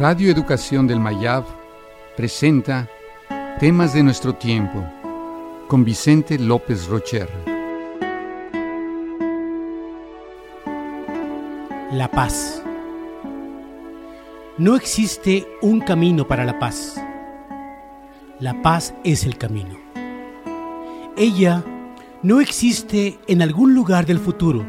Radio 0.00 0.30
Educación 0.30 0.86
del 0.86 0.98
Mayab 0.98 1.44
presenta 2.16 2.88
Temas 3.58 3.92
de 3.92 4.02
nuestro 4.02 4.34
tiempo 4.34 4.82
con 5.68 5.84
Vicente 5.84 6.38
López 6.38 6.86
Rocher. 6.86 7.28
La 11.92 12.10
paz. 12.10 12.62
No 14.56 14.74
existe 14.74 15.46
un 15.60 15.80
camino 15.80 16.26
para 16.26 16.46
la 16.46 16.58
paz. 16.58 16.98
La 18.38 18.62
paz 18.62 18.94
es 19.04 19.26
el 19.26 19.36
camino. 19.36 19.76
Ella 21.18 21.62
no 22.22 22.40
existe 22.40 23.18
en 23.26 23.42
algún 23.42 23.74
lugar 23.74 24.06
del 24.06 24.18
futuro, 24.18 24.64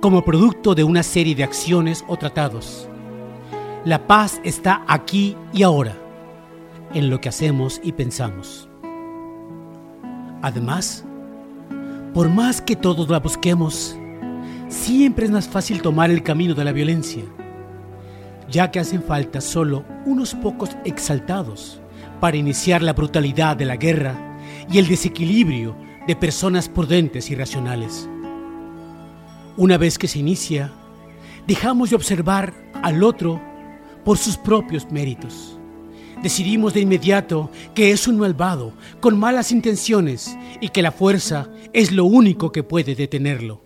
como 0.00 0.24
producto 0.24 0.74
de 0.74 0.84
una 0.84 1.02
serie 1.02 1.34
de 1.34 1.44
acciones 1.44 2.02
o 2.08 2.16
tratados 2.16 2.88
la 3.84 4.06
paz 4.06 4.40
está 4.44 4.84
aquí 4.86 5.36
y 5.52 5.64
ahora, 5.64 5.96
en 6.94 7.10
lo 7.10 7.20
que 7.20 7.28
hacemos 7.28 7.80
y 7.82 7.92
pensamos. 7.92 8.68
Además, 10.40 11.04
por 12.14 12.28
más 12.28 12.60
que 12.60 12.76
todos 12.76 13.08
la 13.08 13.18
busquemos, 13.18 13.96
siempre 14.68 15.24
es 15.24 15.32
más 15.32 15.48
fácil 15.48 15.82
tomar 15.82 16.10
el 16.10 16.22
camino 16.22 16.54
de 16.54 16.64
la 16.64 16.72
violencia, 16.72 17.24
ya 18.48 18.70
que 18.70 18.78
hacen 18.78 19.02
falta 19.02 19.40
solo 19.40 19.84
unos 20.06 20.34
pocos 20.34 20.70
exaltados 20.84 21.80
para 22.20 22.36
iniciar 22.36 22.82
la 22.82 22.92
brutalidad 22.92 23.56
de 23.56 23.64
la 23.64 23.76
guerra 23.76 24.38
y 24.70 24.78
el 24.78 24.86
desequilibrio 24.86 25.74
de 26.06 26.14
personas 26.14 26.68
prudentes 26.68 27.30
y 27.30 27.34
racionales. 27.34 28.08
Una 29.56 29.76
vez 29.76 29.98
que 29.98 30.06
se 30.06 30.20
inicia, 30.20 30.70
dejamos 31.48 31.90
de 31.90 31.96
observar 31.96 32.54
al 32.82 33.02
otro 33.02 33.40
por 34.04 34.18
sus 34.18 34.36
propios 34.36 34.90
méritos. 34.90 35.58
Decidimos 36.22 36.74
de 36.74 36.80
inmediato 36.80 37.50
que 37.74 37.90
es 37.90 38.06
un 38.06 38.18
malvado, 38.18 38.72
con 39.00 39.18
malas 39.18 39.50
intenciones, 39.50 40.36
y 40.60 40.68
que 40.68 40.82
la 40.82 40.92
fuerza 40.92 41.48
es 41.72 41.90
lo 41.90 42.04
único 42.04 42.52
que 42.52 42.62
puede 42.62 42.94
detenerlo. 42.94 43.60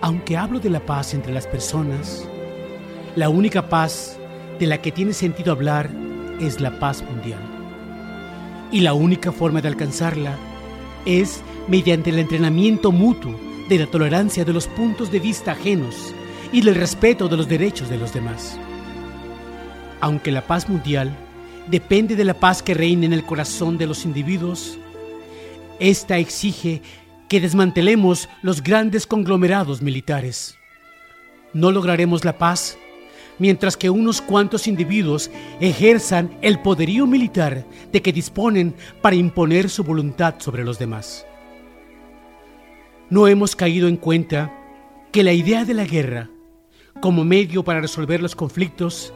Aunque 0.00 0.36
hablo 0.36 0.58
de 0.58 0.70
la 0.70 0.84
paz 0.84 1.14
entre 1.14 1.32
las 1.32 1.46
personas, 1.46 2.26
la 3.14 3.28
única 3.28 3.68
paz 3.68 4.18
de 4.58 4.66
la 4.66 4.82
que 4.82 4.90
tiene 4.90 5.12
sentido 5.12 5.52
hablar 5.52 5.90
es 6.40 6.60
la 6.60 6.80
paz 6.80 7.04
mundial. 7.04 7.40
Y 8.72 8.80
la 8.80 8.94
única 8.94 9.30
forma 9.30 9.60
de 9.60 9.68
alcanzarla 9.68 10.36
es 11.04 11.42
mediante 11.68 12.10
el 12.10 12.18
entrenamiento 12.18 12.90
mutuo 12.90 13.38
de 13.68 13.78
la 13.78 13.86
tolerancia 13.86 14.44
de 14.44 14.52
los 14.52 14.66
puntos 14.66 15.12
de 15.12 15.20
vista 15.20 15.52
ajenos 15.52 16.12
y 16.52 16.60
del 16.60 16.74
respeto 16.74 17.28
de 17.28 17.36
los 17.36 17.48
derechos 17.48 17.88
de 17.88 17.96
los 17.96 18.12
demás. 18.12 18.58
Aunque 20.00 20.30
la 20.30 20.46
paz 20.46 20.68
mundial 20.68 21.10
depende 21.68 22.14
de 22.14 22.24
la 22.24 22.34
paz 22.34 22.62
que 22.62 22.74
reina 22.74 23.06
en 23.06 23.12
el 23.12 23.24
corazón 23.24 23.78
de 23.78 23.86
los 23.86 24.04
individuos, 24.04 24.78
esta 25.80 26.18
exige 26.18 26.82
que 27.28 27.40
desmantelemos 27.40 28.28
los 28.42 28.62
grandes 28.62 29.06
conglomerados 29.06 29.80
militares. 29.80 30.56
No 31.54 31.72
lograremos 31.72 32.24
la 32.24 32.36
paz 32.36 32.76
mientras 33.38 33.76
que 33.76 33.90
unos 33.90 34.20
cuantos 34.20 34.66
individuos 34.66 35.30
ejerzan 35.60 36.36
el 36.42 36.60
poderío 36.60 37.06
militar 37.06 37.64
de 37.90 38.02
que 38.02 38.12
disponen 38.12 38.74
para 39.00 39.16
imponer 39.16 39.70
su 39.70 39.82
voluntad 39.82 40.34
sobre 40.38 40.64
los 40.64 40.78
demás. 40.78 41.26
No 43.10 43.26
hemos 43.28 43.56
caído 43.56 43.88
en 43.88 43.96
cuenta 43.96 44.52
que 45.10 45.22
la 45.22 45.32
idea 45.32 45.64
de 45.64 45.74
la 45.74 45.84
guerra 45.84 46.30
como 47.00 47.24
medio 47.24 47.64
para 47.64 47.80
resolver 47.80 48.20
los 48.20 48.36
conflictos 48.36 49.12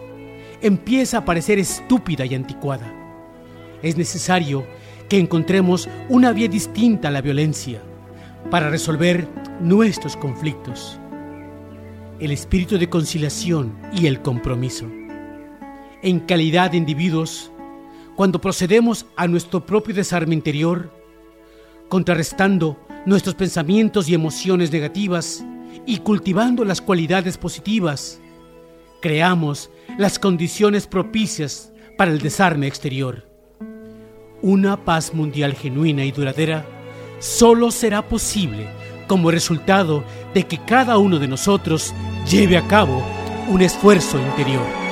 empieza 0.60 1.18
a 1.18 1.24
parecer 1.24 1.58
estúpida 1.58 2.24
y 2.24 2.34
anticuada. 2.34 2.92
Es 3.82 3.96
necesario 3.96 4.66
que 5.08 5.18
encontremos 5.18 5.88
una 6.08 6.32
vía 6.32 6.48
distinta 6.48 7.08
a 7.08 7.10
la 7.10 7.20
violencia 7.20 7.80
para 8.50 8.70
resolver 8.70 9.28
nuestros 9.60 10.16
conflictos. 10.16 10.98
El 12.18 12.30
espíritu 12.30 12.78
de 12.78 12.88
conciliación 12.88 13.76
y 13.92 14.06
el 14.06 14.22
compromiso. 14.22 14.86
En 16.02 16.20
calidad 16.20 16.70
de 16.70 16.78
individuos, 16.78 17.50
cuando 18.16 18.40
procedemos 18.40 19.06
a 19.16 19.28
nuestro 19.28 19.66
propio 19.66 19.94
desarme 19.94 20.34
interior, 20.34 20.90
contrarrestando 21.88 22.78
nuestros 23.04 23.34
pensamientos 23.34 24.08
y 24.08 24.14
emociones 24.14 24.72
negativas, 24.72 25.44
y 25.84 25.98
cultivando 25.98 26.64
las 26.64 26.80
cualidades 26.80 27.36
positivas, 27.36 28.20
creamos 29.00 29.70
las 29.98 30.18
condiciones 30.18 30.86
propicias 30.86 31.72
para 31.96 32.10
el 32.10 32.20
desarme 32.20 32.66
exterior. 32.66 33.28
Una 34.42 34.84
paz 34.84 35.14
mundial 35.14 35.54
genuina 35.54 36.04
y 36.04 36.12
duradera 36.12 36.66
solo 37.18 37.70
será 37.70 38.06
posible 38.08 38.68
como 39.06 39.30
resultado 39.30 40.04
de 40.34 40.44
que 40.44 40.58
cada 40.58 40.98
uno 40.98 41.18
de 41.18 41.28
nosotros 41.28 41.94
lleve 42.30 42.56
a 42.56 42.66
cabo 42.66 43.02
un 43.48 43.62
esfuerzo 43.62 44.18
interior. 44.18 44.85